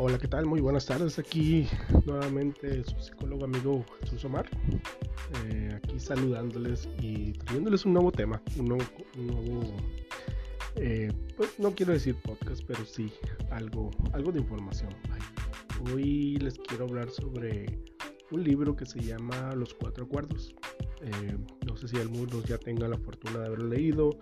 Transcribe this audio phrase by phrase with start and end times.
[0.00, 0.46] Hola, ¿qué tal?
[0.46, 1.18] Muy buenas tardes.
[1.18, 1.66] Aquí
[2.06, 4.48] nuevamente su psicólogo amigo Jesús Omar.
[5.44, 8.84] Eh, aquí saludándoles y trayéndoles un nuevo tema, un nuevo,
[10.76, 13.12] eh, pues no quiero decir podcast, pero sí
[13.50, 14.94] algo, algo de información.
[15.92, 17.80] Hoy les quiero hablar sobre
[18.30, 20.54] un libro que se llama Los Cuatro Acuerdos.
[21.02, 21.36] Eh,
[21.66, 24.16] no sé si algunos ya tengan la fortuna de haberlo leído,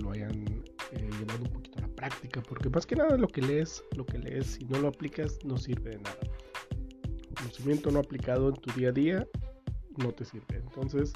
[0.00, 0.64] lo hayan
[0.96, 4.64] llevado un poquito práctica, porque más que nada lo que lees, lo que lees, si
[4.66, 6.18] no lo aplicas, no sirve de nada.
[7.36, 9.26] Conocimiento no aplicado en tu día a día
[9.96, 10.56] no te sirve.
[10.56, 11.12] Entonces,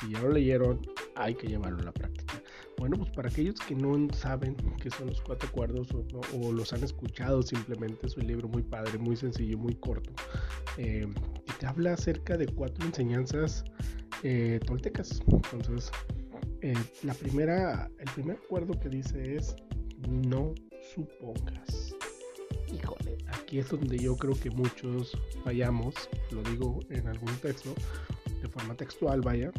[0.00, 0.80] si ya lo leyeron,
[1.16, 2.42] hay que llevarlo a la práctica.
[2.78, 6.82] Bueno, pues para aquellos que no saben qué son los cuatro acuerdos o, los han
[6.82, 10.10] escuchado simplemente, es un libro muy padre, muy sencillo, muy corto,
[10.78, 11.06] eh,
[11.44, 13.64] que te habla acerca de cuatro enseñanzas
[14.22, 15.20] eh, toltecas.
[15.52, 15.92] Entonces,
[16.62, 19.54] eh, la primera, el primer acuerdo que dice es
[20.08, 20.54] no
[20.94, 21.94] supongas.
[22.72, 25.12] Híjole, aquí es donde yo creo que muchos
[25.44, 25.94] fallamos,
[26.30, 27.74] lo digo en algún texto,
[28.40, 29.52] de forma textual, vaya.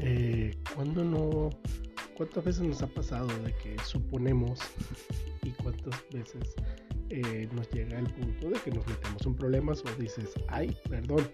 [0.00, 1.50] Eh, cuando no,
[2.16, 4.60] cuántas veces nos ha pasado de que suponemos
[5.42, 6.54] y cuántas veces
[7.10, 11.28] eh, nos llega el punto de que nos metemos en problemas o dices, ay, perdón.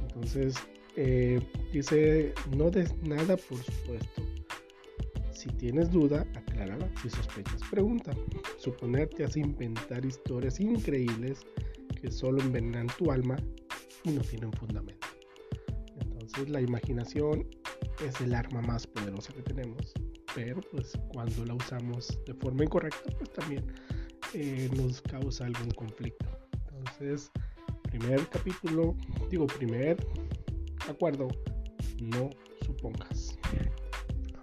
[0.00, 0.54] Entonces,
[0.96, 1.40] eh,
[1.72, 4.34] dice, no des nada por supuesto
[5.44, 6.90] si tienes duda, aclárala.
[7.02, 8.12] Si sospechas, pregunta.
[8.56, 11.44] Suponerte hace inventar historias increíbles
[12.00, 13.36] que solo envenenan tu alma
[14.04, 15.06] y no tienen fundamento.
[16.00, 17.46] Entonces la imaginación
[18.06, 19.92] es el arma más poderosa que tenemos,
[20.34, 23.66] pero pues cuando la usamos de forma incorrecta, pues también
[24.32, 26.26] eh, nos causa algún conflicto.
[26.68, 27.30] Entonces,
[27.82, 28.96] primer capítulo,
[29.30, 29.98] digo, primer
[30.92, 31.28] acuerdo,
[32.00, 32.30] no
[32.64, 33.38] supongas.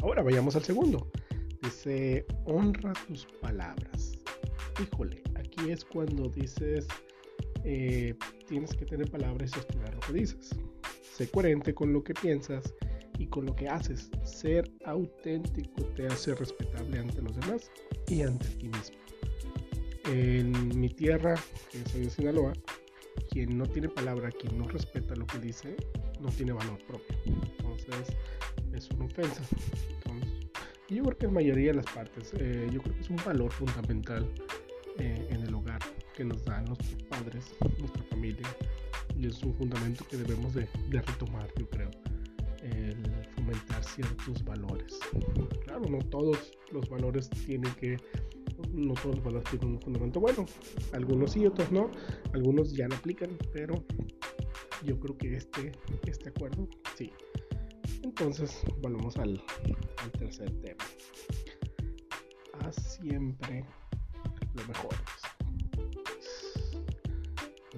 [0.01, 1.11] Ahora vayamos al segundo.
[1.61, 4.13] Dice, honra tus palabras.
[4.81, 6.87] Híjole, aquí es cuando dices,
[7.63, 8.15] eh,
[8.47, 10.55] tienes que tener palabras y sostener lo que dices.
[11.15, 12.73] Sé coherente con lo que piensas
[13.19, 14.09] y con lo que haces.
[14.23, 17.69] Ser auténtico te hace respetable ante los demás
[18.07, 18.97] y ante ti mismo.
[20.05, 21.35] En mi tierra,
[21.71, 22.53] que soy de Sinaloa,
[23.29, 25.75] quien no tiene palabra, quien no respeta lo que dice,
[26.21, 27.17] no tiene valor propio.
[27.25, 28.15] Entonces,
[28.73, 29.41] es una ofensa.
[30.89, 33.51] yo creo que en mayoría de las partes, eh, yo creo que es un valor
[33.51, 34.27] fundamental
[34.99, 35.79] eh, en el hogar
[36.15, 38.47] que nos dan nuestros padres, nuestra familia,
[39.17, 41.89] y es un fundamento que debemos de, retomar, yo creo,
[42.63, 42.95] el
[43.35, 44.99] fomentar ciertos valores.
[45.65, 47.97] Claro, no todos los valores tienen que,
[48.73, 50.45] no todos los valores tienen un fundamento bueno,
[50.93, 51.89] algunos sí, otros no,
[52.33, 53.83] algunos ya no aplican, pero
[54.83, 55.71] yo creo que este,
[56.07, 57.11] este acuerdo sí.
[58.03, 59.41] Entonces, volvemos al,
[60.17, 60.83] tercer tema.
[62.61, 63.65] Haz siempre
[64.53, 64.95] lo mejor.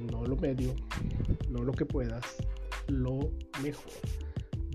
[0.10, 0.74] No lo medio,
[1.50, 2.38] no lo que puedas,
[2.88, 3.92] lo mejor.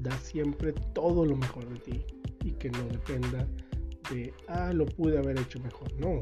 [0.02, 2.04] Da siempre todo lo mejor de ti
[2.44, 3.46] y que no dependa
[4.10, 5.92] de, ah, lo pude haber hecho mejor.
[6.00, 6.20] No,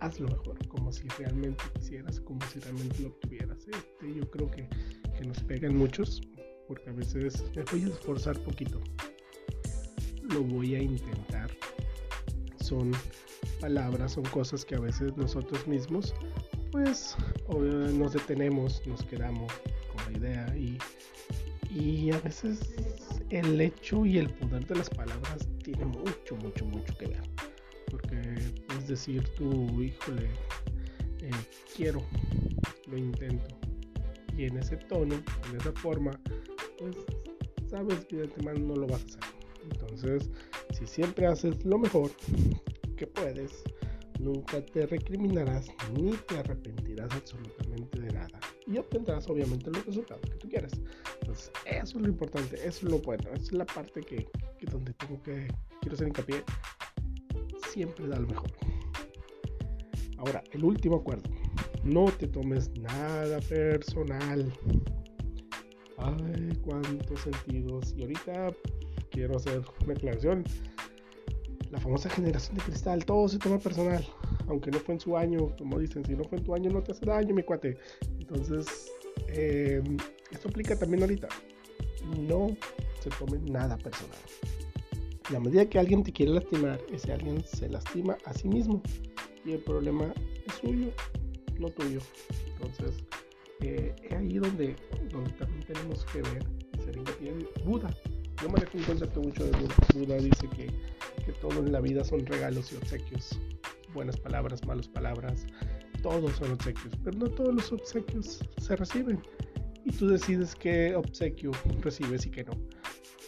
[0.00, 3.66] hazlo mejor, como si realmente quisieras, como si realmente lo tuvieras.
[3.66, 4.68] Este, yo creo que,
[5.18, 6.22] que nos pegan muchos,
[6.68, 8.80] porque a veces me voy a esforzar poquito.
[10.22, 11.50] Lo voy a intentar.
[12.60, 12.92] Son
[13.60, 16.14] palabras, son cosas que a veces nosotros mismos
[16.70, 17.16] pues
[17.50, 19.52] nos detenemos, nos quedamos
[19.92, 20.78] con la idea y,
[21.70, 22.60] y a veces
[23.30, 27.22] el hecho y el poder de las palabras tiene mucho, mucho, mucho que ver.
[27.90, 28.20] Porque
[28.78, 30.28] es decir tú, híjole,
[31.22, 31.30] eh,
[31.74, 32.02] quiero,
[32.86, 33.67] lo intento.
[34.38, 36.12] Y en ese tono, en esa forma,
[36.78, 36.96] pues
[37.68, 39.20] sabes que de antemano no lo vas a hacer.
[39.64, 40.30] Entonces,
[40.72, 42.12] si siempre haces lo mejor
[42.96, 43.64] que puedes,
[44.20, 48.38] nunca te recriminarás ni te arrepentirás absolutamente de nada.
[48.68, 50.72] Y obtendrás obviamente los resultados que tú quieras.
[51.20, 54.28] Entonces, eso es lo importante, eso es lo bueno, es la parte que,
[54.58, 55.48] que donde tengo que,
[55.80, 56.44] quiero hacer hincapié.
[57.72, 58.50] Siempre da lo mejor.
[60.18, 61.28] Ahora, el último acuerdo.
[61.84, 64.52] No te tomes nada personal.
[65.98, 67.94] Ay, cuántos sentidos.
[67.96, 68.52] Y ahorita
[69.10, 70.44] quiero hacer una aclaración.
[71.70, 74.04] La famosa generación de cristal, todo se toma personal.
[74.48, 76.82] Aunque no fue en su año, como dicen, si no fue en tu año no
[76.82, 77.76] te hace daño, mi cuate.
[78.18, 78.90] Entonces,
[79.28, 79.82] eh,
[80.30, 81.28] esto aplica también ahorita.
[82.26, 82.56] No
[83.00, 84.16] se tome nada personal.
[85.30, 88.82] La medida que alguien te quiere lastimar, ese alguien se lastima a sí mismo.
[89.44, 90.12] Y el problema
[90.46, 90.90] es suyo,
[91.58, 92.00] no tuyo.
[92.46, 93.04] Entonces,
[93.60, 94.76] eh, es ahí donde,
[95.10, 96.44] donde también tenemos que ver
[96.84, 97.34] ser hincapié
[97.64, 97.90] Buda.
[98.42, 99.74] Yo manejo un concepto mucho de Buda.
[99.94, 100.66] Buda dice que,
[101.24, 103.38] que todo en la vida son regalos y obsequios.
[103.94, 105.46] Buenas palabras, malas palabras,
[106.02, 109.20] todos son obsequios, pero no todos los obsequios se reciben.
[109.84, 111.50] Y tú decides qué obsequio
[111.80, 112.52] recibes y qué no.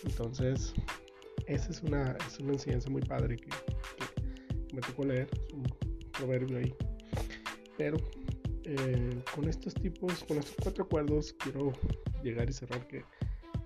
[0.05, 0.75] Entonces,
[1.47, 3.49] esa es una, es una enseñanza muy padre que,
[4.75, 5.65] me tocó leer, es un
[6.13, 6.75] proverbio ahí.
[7.77, 7.97] Pero
[8.71, 11.73] eh, con estos tipos, con estos cuatro acuerdos, quiero
[12.23, 13.05] llegar y cerrar que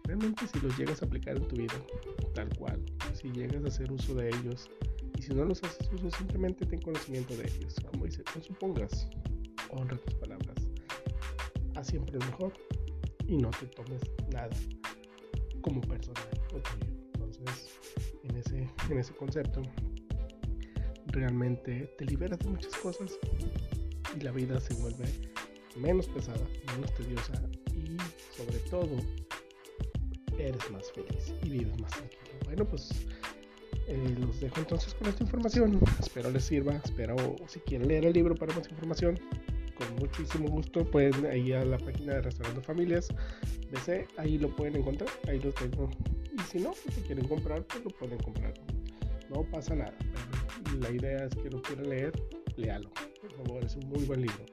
[0.04, 1.74] realmente si los llegas a aplicar en tu vida,
[2.34, 4.70] tal cual, si llegas a hacer uso de ellos,
[5.18, 7.76] y si no los haces uso, simplemente ten conocimiento de ellos.
[7.90, 9.08] Como dice, no supongas,
[9.70, 10.56] honra tus palabras,
[11.74, 12.52] haz siempre lo mejor
[13.28, 14.00] y no te tomes
[14.32, 14.50] nada
[15.60, 16.92] como personal o tuyo.
[17.12, 17.68] Entonces,
[18.22, 19.60] en ese, en ese concepto,
[21.08, 23.18] realmente te liberas de muchas cosas
[24.16, 25.04] y la vida se vuelve
[25.76, 27.32] menos pesada, menos tediosa
[27.74, 27.96] y
[28.36, 28.90] sobre todo
[30.38, 32.22] eres más feliz y vives más tranquilo.
[32.44, 32.90] Bueno, pues
[33.86, 35.80] eh, los dejo entonces con esta información.
[36.00, 36.80] Espero les sirva.
[36.84, 37.16] Espero
[37.46, 39.18] si quieren leer el libro para más información,
[39.76, 43.08] con muchísimo gusto pueden ir a la página de Restaurando Familias
[43.70, 45.90] BC, ahí lo pueden encontrar, ahí lo tengo.
[46.32, 48.54] Y si no, si quieren comprar, pues lo pueden comprar.
[49.30, 49.94] No pasa nada.
[50.80, 52.12] La idea es que lo quieran leer,
[52.56, 52.90] léalo
[53.64, 54.44] es un muy buen libro.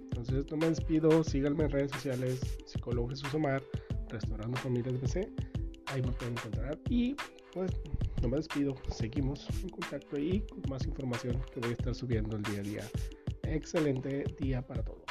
[0.00, 3.62] Entonces, no me despido, síganme en redes sociales, psicólogo Jesús Omar,
[4.08, 5.28] Restaurando Familias BC,
[5.86, 7.14] ahí me pueden encontrar y
[7.52, 7.70] pues
[8.22, 12.36] no me despido, seguimos en contacto y con más información que voy a estar subiendo
[12.36, 12.90] el día a día.
[13.42, 15.04] Excelente día para todos.